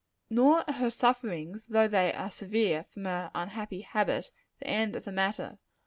[0.31, 5.03] Nor are her sufferings though they are severe from her unhappy habit, the end of
[5.05, 5.59] the matter.